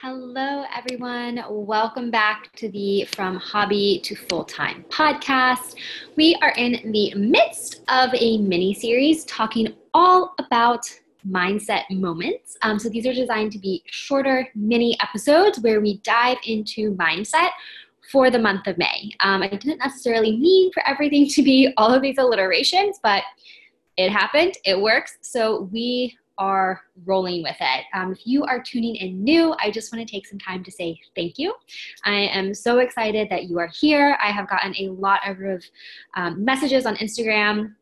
[0.00, 1.42] Hello, everyone.
[1.50, 5.74] Welcome back to the From Hobby to Full Time podcast.
[6.14, 10.88] We are in the midst of a mini series talking all about
[11.28, 12.56] mindset moments.
[12.62, 17.48] Um, so, these are designed to be shorter mini episodes where we dive into mindset
[18.12, 19.10] for the month of May.
[19.18, 23.24] Um, I didn't necessarily mean for everything to be all of these alliterations, but
[23.96, 25.18] it happened, it works.
[25.22, 27.84] So, we are rolling with it.
[27.92, 30.70] Um, if you are tuning in new, I just want to take some time to
[30.70, 31.54] say thank you.
[32.04, 34.16] I am so excited that you are here.
[34.22, 35.62] I have gotten a lot of
[36.16, 37.74] um, messages on Instagram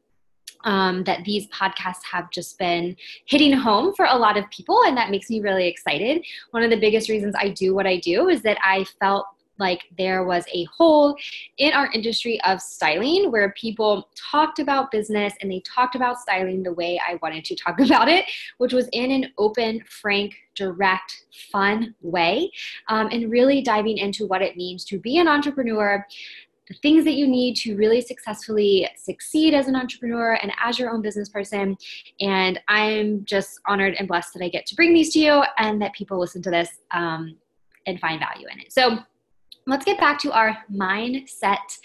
[0.64, 4.96] um, that these podcasts have just been hitting home for a lot of people, and
[4.96, 6.24] that makes me really excited.
[6.50, 9.26] One of the biggest reasons I do what I do is that I felt
[9.58, 11.16] like there was a hole
[11.58, 16.62] in our industry of styling where people talked about business and they talked about styling
[16.62, 18.24] the way I wanted to talk about it,
[18.58, 22.50] which was in an open, frank, direct, fun way,
[22.88, 26.04] um, and really diving into what it means to be an entrepreneur.
[26.68, 30.90] The things that you need to really successfully succeed as an entrepreneur and as your
[30.90, 31.76] own business person.
[32.20, 35.80] And I'm just honored and blessed that I get to bring these to you and
[35.80, 37.36] that people listen to this um,
[37.86, 38.72] and find value in it.
[38.72, 38.98] So,
[39.66, 41.78] let's get back to our mindset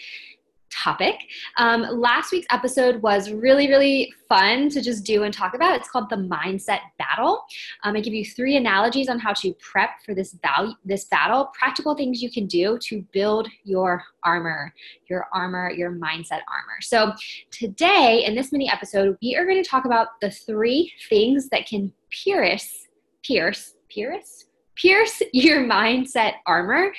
[0.71, 1.15] topic.
[1.57, 5.75] Um, last week's episode was really, really fun to just do and talk about.
[5.75, 7.43] It's called the mindset battle.
[7.83, 11.51] Um, I give you three analogies on how to prep for this value, this battle.
[11.57, 14.73] Practical things you can do to build your armor,
[15.09, 16.79] your armor, your mindset armor.
[16.81, 17.13] So
[17.51, 21.67] today in this mini episode, we are going to talk about the three things that
[21.67, 22.87] can pierce,
[23.23, 24.45] pierce, pierce,
[24.75, 26.93] pierce your mindset armor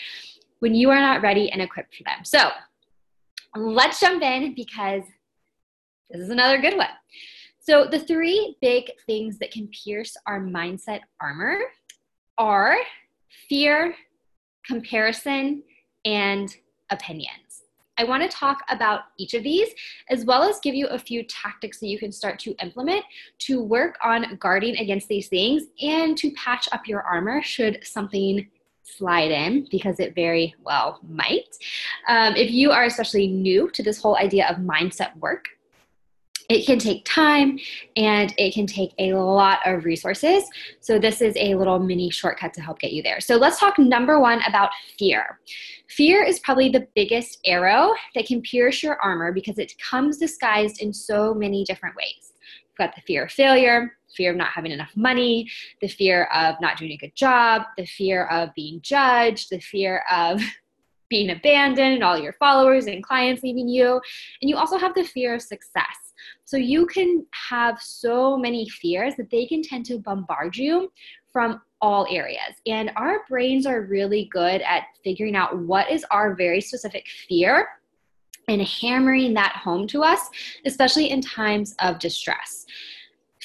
[0.63, 2.25] when you are not ready and equipped for them.
[2.25, 2.51] So
[3.57, 5.03] let's jump in because
[6.09, 6.89] this is another good one.
[7.59, 11.59] So, the three big things that can pierce our mindset armor
[12.39, 12.77] are
[13.49, 13.95] fear,
[14.65, 15.63] comparison,
[16.05, 16.55] and
[16.91, 17.63] opinions.
[17.99, 19.69] I want to talk about each of these
[20.11, 23.05] as well as give you a few tactics that you can start to implement
[23.41, 28.49] to work on guarding against these things and to patch up your armor should something
[28.83, 31.57] slide in because it very well might.
[32.09, 35.47] Um, if you are especially new to this whole idea of mindset work,
[36.49, 37.59] it can take time
[37.97, 40.45] and it can take a lot of resources.
[40.81, 43.21] So, this is a little mini shortcut to help get you there.
[43.21, 45.41] So, let's talk number one about fear.
[45.89, 50.81] Fear is probably the biggest arrow that can pierce your armor because it comes disguised
[50.81, 52.32] in so many different ways.
[52.73, 55.47] You've got the fear of failure, fear of not having enough money,
[55.83, 60.03] the fear of not doing a good job, the fear of being judged, the fear
[60.11, 60.41] of
[61.11, 64.01] being abandoned and all your followers and clients leaving you.
[64.41, 66.15] And you also have the fear of success.
[66.47, 70.91] So you can have so many fears that they can tend to bombard you
[71.31, 72.55] from all areas.
[72.67, 77.69] And our brains are really good at figuring out what is our very specific fear
[78.49, 80.21] and hammering that home to us,
[80.67, 82.67] especially in times of distress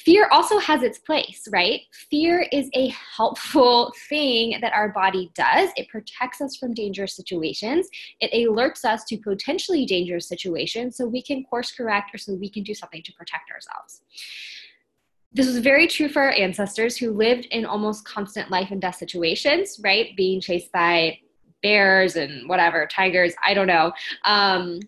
[0.08, 1.82] fear also has its place, right?
[2.10, 5.70] Fear is a helpful thing that our body does.
[5.76, 7.90] It protects us from dangerous situations.
[8.22, 12.50] It alerts us to potentially dangerous situations so we can course correct or so we
[12.50, 14.02] can do something to protect ourselves.
[15.34, 18.96] This was very true for our ancestors who lived in almost constant life and death
[18.96, 20.16] situations, right?
[20.16, 21.20] Being chased by
[21.62, 23.92] bears and whatever, tigers, I don't know.
[24.26, 24.80] Um,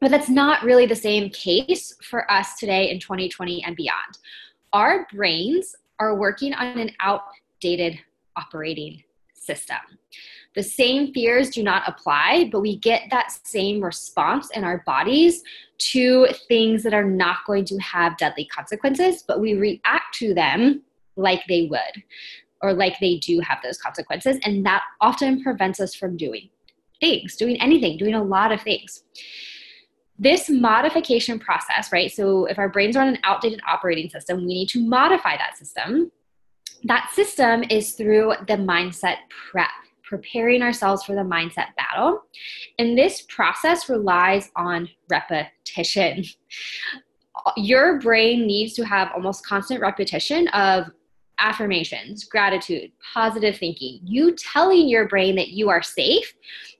[0.00, 4.18] but that's not really the same case for us today in 2020 and beyond.
[4.72, 7.98] Our brains are working on an outdated
[8.36, 9.02] operating
[9.34, 9.76] system.
[10.54, 15.42] The same fears do not apply, but we get that same response in our bodies
[15.78, 20.82] to things that are not going to have deadly consequences, but we react to them
[21.16, 22.02] like they would
[22.62, 24.38] or like they do have those consequences.
[24.44, 26.48] And that often prevents us from doing
[27.00, 29.02] things, doing anything, doing a lot of things
[30.22, 32.10] this modification process, right?
[32.12, 35.56] So if our brains are on an outdated operating system, we need to modify that
[35.58, 36.12] system.
[36.84, 39.16] That system is through the mindset
[39.50, 39.70] prep,
[40.04, 42.22] preparing ourselves for the mindset battle.
[42.78, 46.24] And this process relies on repetition.
[47.56, 50.86] Your brain needs to have almost constant repetition of
[51.38, 56.32] affirmations, gratitude, positive thinking, you telling your brain that you are safe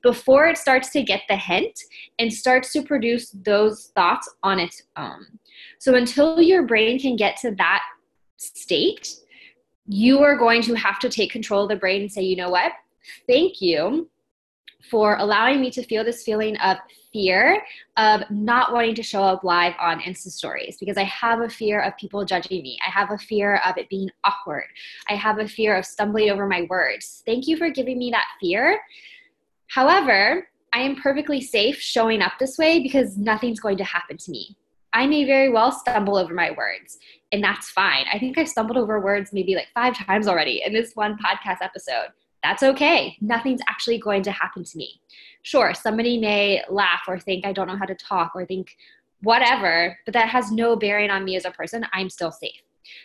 [0.02, 1.78] before it starts to get the hint
[2.18, 5.26] and starts to produce those thoughts on its own.
[5.78, 7.82] So until your brain can get to that
[8.36, 9.16] state,
[9.86, 12.50] you are going to have to take control of the brain and say, you know
[12.50, 12.72] what?
[13.28, 14.08] Thank you
[14.90, 16.76] for allowing me to feel this feeling of
[17.12, 17.62] fear
[17.96, 21.80] of not wanting to show up live on Insta stories because I have a fear
[21.80, 22.78] of people judging me.
[22.86, 24.66] I have a fear of it being awkward.
[25.08, 27.22] I have a fear of stumbling over my words.
[27.26, 28.80] Thank you for giving me that fear.
[29.68, 34.30] However, I am perfectly safe showing up this way because nothing's going to happen to
[34.30, 34.56] me.
[34.94, 36.98] I may very well stumble over my words,
[37.32, 38.04] and that's fine.
[38.12, 41.58] I think I've stumbled over words maybe like five times already in this one podcast
[41.62, 42.08] episode.
[42.42, 43.16] That's okay.
[43.20, 45.00] Nothing's actually going to happen to me.
[45.42, 48.76] Sure, somebody may laugh or think I don't know how to talk or think
[49.22, 51.86] whatever, but that has no bearing on me as a person.
[51.92, 52.60] I'm still safe.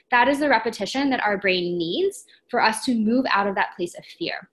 [0.09, 3.75] That is the repetition that our brain needs for us to move out of that
[3.75, 4.49] place of fear.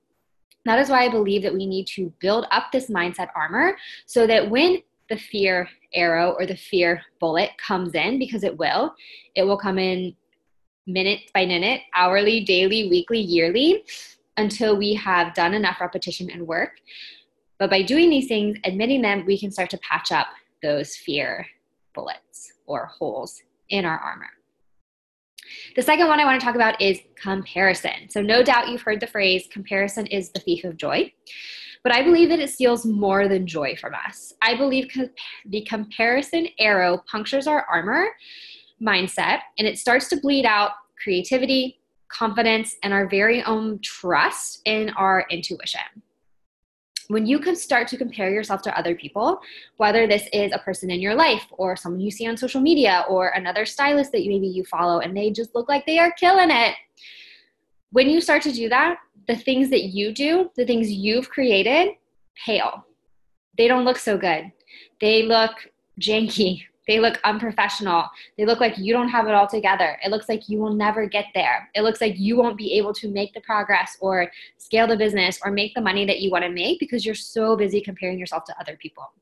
[0.67, 3.77] That is why I believe that we need to build up this mindset armor
[4.07, 8.95] so that when the fear arrow or the fear bullet comes in, because it will,
[9.35, 10.15] it will come in
[10.87, 13.85] minute by minute, hourly, daily, weekly, yearly,
[14.37, 16.73] until we have done enough repetition and work.
[17.59, 20.27] But by doing these things, admitting them, we can start to patch up
[20.63, 21.47] those fear
[21.95, 24.31] bullets or holes in our armor.
[25.77, 28.09] The second one I want to talk about is comparison.
[28.09, 31.13] So, no doubt you've heard the phrase comparison is the thief of joy.
[31.83, 34.33] But I believe that it steals more than joy from us.
[34.41, 34.89] I believe
[35.45, 38.09] the comparison arrow punctures our armor
[38.83, 40.73] mindset and it starts to bleed out
[41.03, 46.03] creativity, confidence, and our very own trust in our intuition
[47.09, 49.41] when you can start to compare yourself to other people,
[49.77, 53.05] whether this is a person in your life or someone you see on social media
[53.09, 56.51] or another stylist that maybe you follow and they just look like they are killing
[56.51, 56.75] it.
[57.91, 58.99] When you start to do that,
[59.29, 61.93] the things that you do, the things you've created,
[62.45, 62.85] pale.
[63.57, 64.51] They don't look so good.
[65.01, 65.53] They look
[66.01, 66.65] janky.
[66.87, 68.05] They look unprofessional.
[68.37, 69.99] They look like you don't have it all together.
[70.05, 71.69] It looks like you will never get there.
[71.75, 75.41] It looks like you won't be able to make the progress or scale the business
[75.45, 78.45] or make the money that you want to make because you're so busy comparing yourself
[78.45, 79.13] to other people.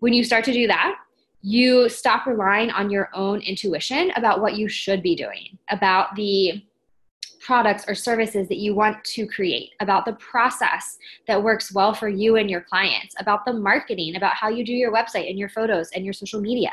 [0.00, 0.96] When you start to do that,
[1.42, 6.62] you stop relying on your own intuition about what you should be doing, about the
[7.50, 12.08] products or services that you want to create, about the process that works well for
[12.08, 15.48] you and your clients, about the marketing, about how you do your website and your
[15.48, 16.70] photos and your social media.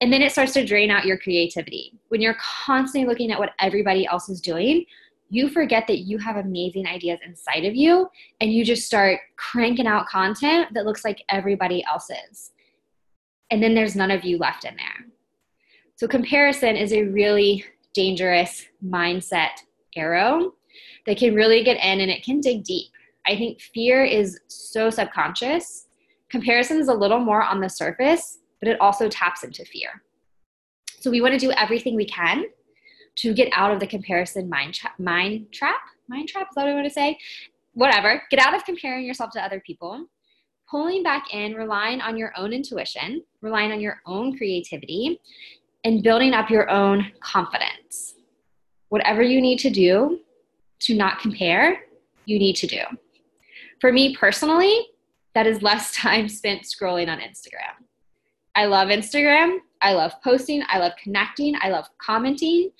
[0.00, 1.92] And then it starts to drain out your creativity.
[2.08, 4.86] When you're constantly looking at what everybody else is doing,
[5.28, 8.08] you forget that you have amazing ideas inside of you
[8.40, 12.52] and you just start cranking out content that looks like everybody else's.
[13.50, 15.06] And then there's none of you left in there.
[15.96, 17.64] So, comparison is a really
[17.96, 19.62] dangerous mindset
[19.96, 20.52] arrow
[21.06, 22.92] that can really get in and it can dig deep.
[23.26, 25.86] I think fear is so subconscious.
[26.28, 30.02] Comparison is a little more on the surface, but it also taps into fear.
[31.00, 32.44] So we want to do everything we can
[33.16, 35.80] to get out of the comparison mind, tra- mind trap.
[36.08, 37.18] Mind trap, is that what I want to say?
[37.72, 38.22] Whatever.
[38.30, 40.06] Get out of comparing yourself to other people.
[40.70, 45.20] Pulling back in, relying on your own intuition, relying on your own creativity,
[45.86, 48.16] and building up your own confidence.
[48.88, 50.18] Whatever you need to do
[50.80, 51.82] to not compare,
[52.24, 52.80] you need to do.
[53.80, 54.88] For me personally,
[55.34, 57.86] that is less time spent scrolling on Instagram.
[58.56, 59.58] I love Instagram.
[59.80, 60.64] I love posting.
[60.68, 61.54] I love connecting.
[61.60, 62.72] I love commenting.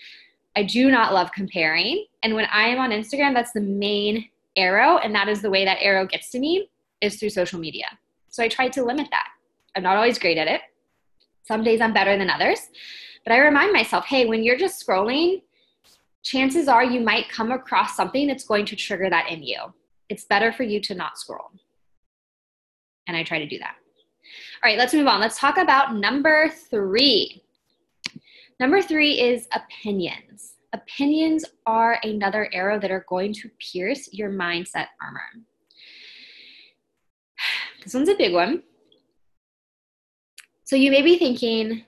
[0.57, 2.07] I do not love comparing.
[2.25, 4.99] And when I am on Instagram, that's the main arrow.
[4.99, 6.69] And that is the way that arrow gets to me
[7.01, 7.87] is through social media.
[8.31, 9.29] So I try to limit that.
[9.77, 10.63] I'm not always great at it.
[11.47, 12.61] Some days I'm better than others.
[13.25, 15.43] But I remind myself hey, when you're just scrolling,
[16.23, 19.59] chances are you might come across something that's going to trigger that in you.
[20.09, 21.51] It's better for you to not scroll.
[23.09, 23.75] And I try to do that.
[24.63, 25.21] All right, let's move on.
[25.21, 27.43] Let's talk about number three.
[28.59, 30.55] Number three is opinions.
[30.73, 35.21] Opinions are another arrow that are going to pierce your mindset armor.
[37.85, 38.65] This one's a big one
[40.67, 41.85] so you may be thinking,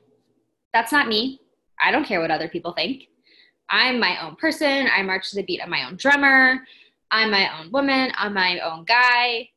[0.72, 1.40] that's not me.
[1.82, 3.08] I don't care what other people think.
[3.68, 4.86] I'm my own person.
[4.96, 6.60] I march to the beat of my own drummer.
[7.10, 8.12] I'm my own woman.
[8.16, 9.48] I'm my own guy.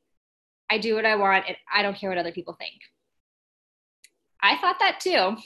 [0.71, 2.73] I do what I want and I don't care what other people think.
[4.41, 5.37] I thought that too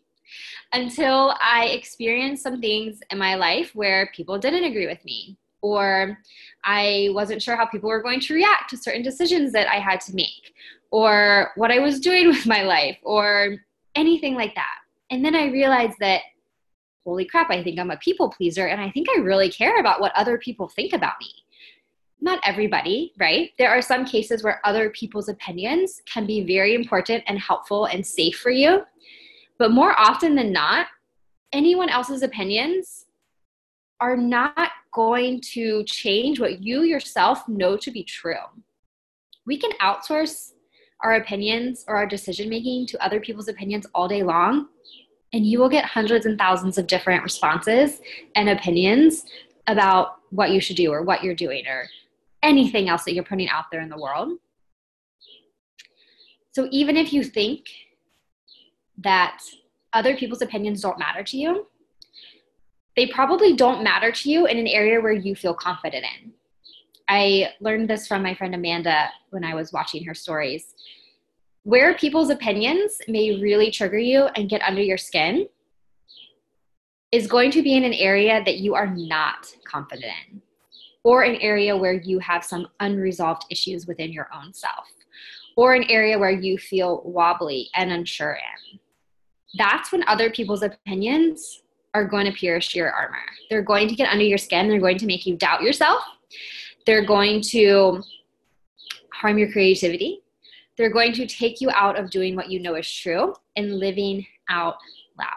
[0.72, 6.18] until I experienced some things in my life where people didn't agree with me, or
[6.64, 10.00] I wasn't sure how people were going to react to certain decisions that I had
[10.02, 10.54] to make,
[10.90, 13.56] or what I was doing with my life or
[13.94, 14.76] anything like that.
[15.10, 16.22] And then I realized that,
[17.04, 20.00] holy crap, I think I'm a people pleaser and I think I really care about
[20.00, 21.28] what other people think about me.
[22.20, 23.50] Not everybody, right?
[23.58, 28.06] There are some cases where other people's opinions can be very important and helpful and
[28.06, 28.82] safe for you.
[29.58, 30.86] But more often than not,
[31.52, 33.06] anyone else's opinions
[34.00, 38.34] are not going to change what you yourself know to be true
[39.46, 40.52] We can outsource
[41.02, 44.68] our opinions or our decision making to other people's opinions all day long,
[45.32, 48.00] and you will get hundreds and thousands of different responses
[48.34, 49.24] and opinions
[49.66, 51.88] about what you should do or what you're doing or
[52.42, 54.38] anything else that you're putting out there in the world.
[56.52, 57.66] So even if you think
[58.98, 59.40] that
[59.92, 61.66] other people's opinions don't matter to you,
[63.00, 66.32] they probably don't matter to you in an area where you feel confident in.
[67.08, 70.74] I learned this from my friend Amanda when I was watching her stories.
[71.62, 75.48] Where people's opinions may really trigger you and get under your skin
[77.10, 80.42] is going to be in an area that you are not confident in,
[81.02, 84.88] or an area where you have some unresolved issues within your own self,
[85.56, 88.78] or an area where you feel wobbly and unsure in.
[89.56, 91.62] That's when other people's opinions
[91.94, 93.18] are going to pierce your armor.
[93.48, 96.02] They're going to get under your skin, they're going to make you doubt yourself,
[96.86, 98.02] they're going to
[99.12, 100.22] harm your creativity.
[100.76, 104.26] They're going to take you out of doing what you know is true and living
[104.48, 104.76] out
[105.18, 105.28] loud.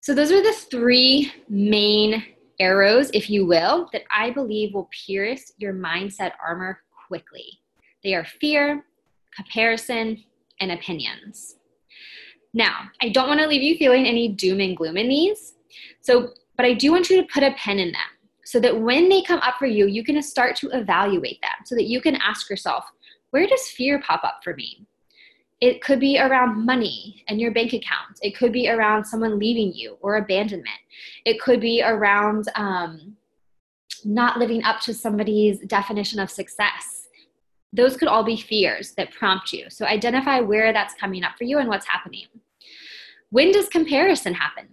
[0.00, 2.24] So, those are the three main
[2.58, 7.60] arrows, if you will, that I believe will pierce your mindset armor quickly.
[8.02, 8.84] They are fear,
[9.36, 10.24] comparison,
[10.60, 11.56] and opinions.
[12.54, 15.54] Now, I don't want to leave you feeling any doom and gloom in these.
[16.00, 18.00] So, but I do want you to put a pen in them
[18.44, 21.74] so that when they come up for you, you can start to evaluate them so
[21.74, 22.84] that you can ask yourself,
[23.30, 24.86] where does fear pop up for me?
[25.60, 28.18] It could be around money and your bank account.
[28.22, 30.68] It could be around someone leaving you or abandonment.
[31.24, 33.16] It could be around um,
[34.04, 37.08] not living up to somebody's definition of success.
[37.72, 39.70] Those could all be fears that prompt you.
[39.70, 42.26] So identify where that's coming up for you and what's happening.
[43.34, 44.68] When does comparison happen?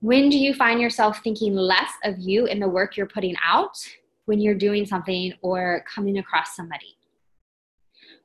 [0.00, 3.78] When do you find yourself thinking less of you in the work you're putting out
[4.26, 6.98] when you're doing something or coming across somebody?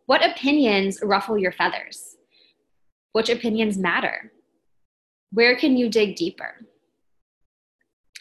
[0.05, 2.17] What opinions ruffle your feathers?
[3.13, 4.33] Which opinions matter?
[5.31, 6.55] Where can you dig deeper?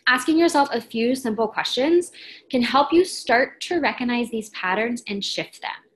[0.06, 2.12] Asking yourself a few simple questions
[2.52, 5.87] can help you start to recognize these patterns and shift them.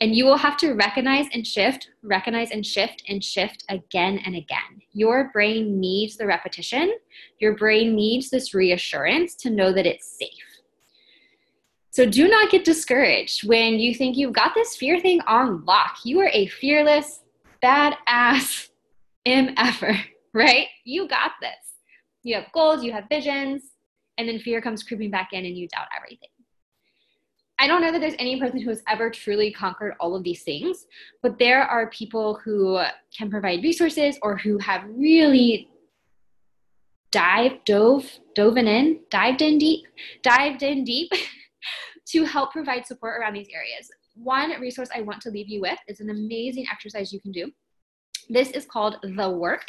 [0.00, 4.36] And you will have to recognize and shift, recognize and shift, and shift again and
[4.36, 4.82] again.
[4.92, 6.94] Your brain needs the repetition.
[7.38, 10.30] Your brain needs this reassurance to know that it's safe.
[11.90, 16.00] So do not get discouraged when you think you've got this fear thing on lock.
[16.04, 17.20] You are a fearless,
[17.62, 18.68] badass
[19.26, 19.98] MFer,
[20.34, 20.66] right?
[20.84, 21.50] You got this.
[22.22, 23.62] You have goals, you have visions,
[24.18, 26.28] and then fear comes creeping back in and you doubt everything.
[27.58, 30.42] I don't know that there's any person who has ever truly conquered all of these
[30.42, 30.86] things,
[31.22, 32.80] but there are people who
[33.16, 35.70] can provide resources or who have really
[37.12, 39.86] dived, dove, dove in, dived in deep,
[40.22, 41.10] dived in deep
[42.06, 43.90] to help provide support around these areas.
[44.14, 47.50] One resource I want to leave you with is an amazing exercise you can do.
[48.28, 49.68] This is called The Work,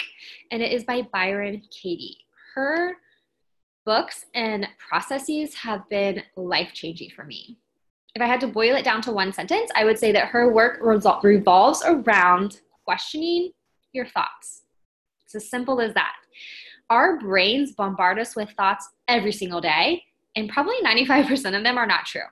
[0.51, 2.17] and it is by Byron Katie.
[2.53, 2.97] Her
[3.85, 7.57] books and processes have been life changing for me.
[8.17, 10.51] If I had to boil it down to one sentence, I would say that her
[10.51, 13.51] work revolves around questioning
[13.93, 14.63] your thoughts.
[15.23, 16.15] It's as simple as that.
[16.89, 20.01] Our brains bombard us with thoughts every single day,
[20.35, 22.23] and probably 95% of them are not true.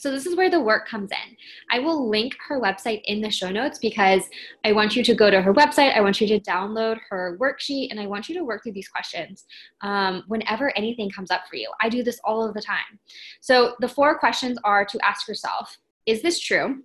[0.00, 1.36] So, this is where the work comes in.
[1.70, 4.22] I will link her website in the show notes because
[4.64, 5.94] I want you to go to her website.
[5.94, 8.88] I want you to download her worksheet and I want you to work through these
[8.88, 9.44] questions
[9.82, 11.70] um, whenever anything comes up for you.
[11.82, 12.98] I do this all of the time.
[13.42, 15.76] So, the four questions are to ask yourself
[16.06, 16.82] Is this true?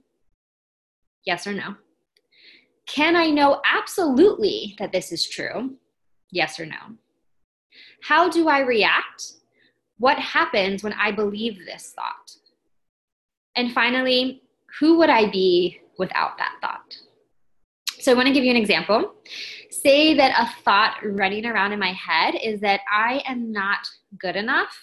[1.25, 1.75] Yes or no?
[2.85, 5.77] Can I know absolutely that this is true?
[6.31, 6.97] Yes or no?
[8.03, 9.35] How do I react?
[9.99, 12.44] What happens when I believe this thought?
[13.55, 14.41] And finally,
[14.79, 16.97] who would I be without that thought?
[17.99, 19.15] So I want to give you an example.
[19.71, 23.79] Say that a thought running around in my head is that I am not
[24.19, 24.77] good enough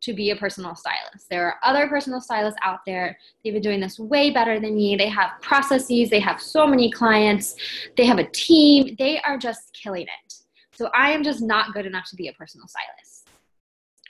[0.00, 1.28] to be a personal stylist.
[1.28, 3.18] There are other personal stylists out there.
[3.42, 4.96] They've been doing this way better than me.
[4.96, 7.56] They have processes, they have so many clients,
[7.96, 8.94] they have a team.
[8.98, 10.34] They are just killing it.
[10.72, 13.28] So I am just not good enough to be a personal stylist.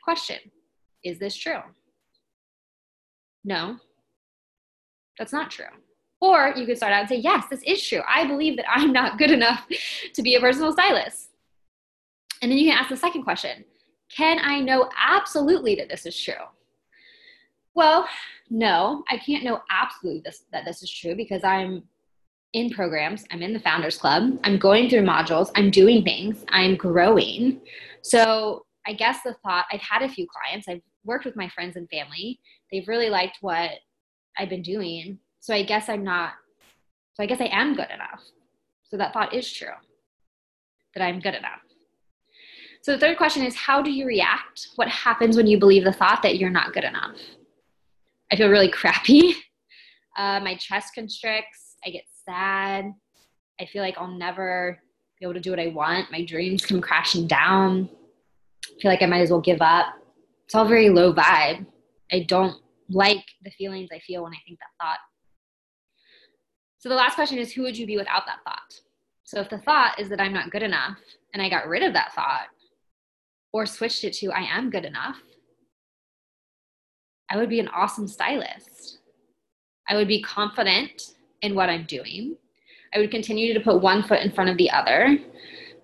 [0.02, 0.38] Question
[1.02, 1.60] Is this true?
[3.44, 3.78] No,
[5.18, 5.66] that's not true.
[6.20, 8.00] Or you could start out and say, Yes, this is true.
[8.08, 9.66] I believe that I'm not good enough
[10.14, 11.30] to be a personal stylist.
[12.42, 13.64] And then you can ask the second question
[14.08, 16.34] Can I know absolutely that this is true?
[17.74, 18.08] Well,
[18.50, 21.84] no, I can't know absolutely this, that this is true because I'm
[22.54, 26.76] in programs, I'm in the Founders Club, I'm going through modules, I'm doing things, I'm
[26.76, 27.60] growing.
[28.02, 31.76] So I guess the thought I've had a few clients, I've worked with my friends
[31.76, 32.40] and family.
[32.72, 33.72] They've really liked what
[34.38, 35.18] I've been doing.
[35.40, 36.32] So I guess I'm not,
[37.14, 38.22] so I guess I am good enough.
[38.84, 39.68] So that thought is true
[40.94, 41.60] that I'm good enough.
[42.82, 44.68] So the third question is how do you react?
[44.76, 47.16] What happens when you believe the thought that you're not good enough?
[48.32, 49.34] I feel really crappy.
[50.16, 51.76] Uh, my chest constricts.
[51.84, 52.92] I get sad.
[53.60, 54.78] I feel like I'll never
[55.18, 56.10] be able to do what I want.
[56.10, 57.88] My dreams come crashing down.
[58.64, 59.86] I feel like I might as well give up.
[60.44, 61.66] It's all very low vibe.
[62.10, 62.56] I don't
[62.88, 64.98] like the feelings I feel when I think that thought.
[66.78, 68.80] So the last question is who would you be without that thought?
[69.24, 70.96] So if the thought is that I'm not good enough
[71.34, 72.46] and I got rid of that thought
[73.52, 75.18] or switched it to I am good enough,
[77.30, 78.98] I would be an awesome stylist.
[79.88, 82.36] I would be confident in what I'm doing.
[82.94, 85.18] I would continue to put one foot in front of the other.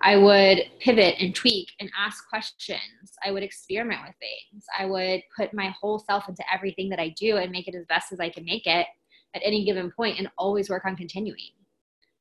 [0.03, 2.81] I would pivot and tweak and ask questions.
[3.25, 4.65] I would experiment with things.
[4.79, 7.87] I would put my whole self into everything that I do and make it as
[7.87, 8.87] best as I can make it
[9.35, 11.51] at any given point and always work on continuing.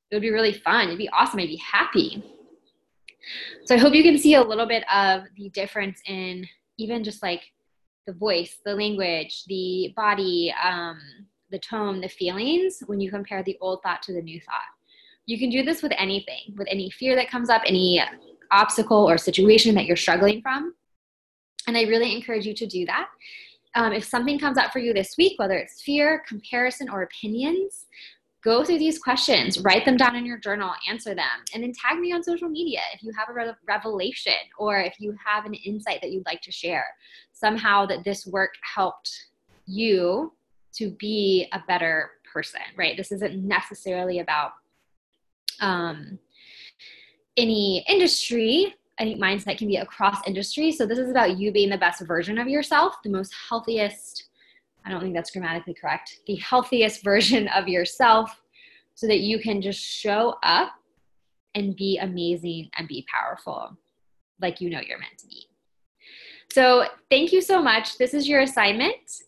[0.10, 0.88] It would be really fun.
[0.88, 1.40] It'd be awesome.
[1.40, 2.24] I'd be happy.
[3.66, 7.24] So I hope you can see a little bit of the difference in even just
[7.24, 7.42] like
[8.06, 11.00] the voice, the language, the body, um,
[11.52, 14.62] the tone, the feelings when you compare the old thought to the new thought.
[15.26, 18.02] You can do this with anything, with any fear that comes up, any
[18.52, 20.74] obstacle or situation that you're struggling from.
[21.68, 23.08] And I really encourage you to do that.
[23.76, 27.86] Um, if something comes up for you this week, whether it's fear, comparison, or opinions,
[28.44, 31.98] go through these questions, write them down in your journal, answer them, and then tag
[32.00, 35.54] me on social media if you have a re- revelation or if you have an
[35.54, 36.86] insight that you'd like to share.
[37.32, 39.10] Somehow that this work helped
[39.66, 40.34] you
[40.74, 42.98] to be a better person, right?
[42.98, 44.52] This isn't necessarily about
[45.60, 46.20] um,
[47.38, 48.76] any industry.
[49.00, 50.72] Think mindset can be across industry.
[50.72, 54.30] So this is about you being the best version of yourself, the most healthiest.
[54.86, 56.20] I don't think that's grammatically correct.
[56.28, 58.42] The healthiest version of yourself
[58.96, 60.74] so that you can just show up
[61.56, 63.78] and be amazing and be powerful
[64.42, 65.48] like you know you're meant to be.
[66.52, 67.98] So, thank you so much.
[67.98, 69.24] This is your assignment.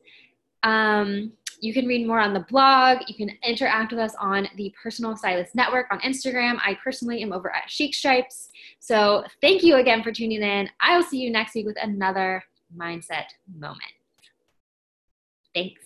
[0.63, 1.33] Um,
[1.65, 2.99] you can read more on the blog.
[3.07, 6.57] You can interact with us on the Personal Stylist Network on Instagram.
[6.63, 8.49] I personally am over at Chic Stripes.
[8.79, 10.69] So thank you again for tuning in.
[10.79, 12.43] I will see you next week with another
[12.77, 13.25] mindset
[13.57, 13.81] moment.
[15.55, 15.84] Thanks.